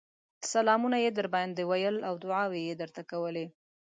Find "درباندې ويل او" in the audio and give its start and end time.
1.17-2.15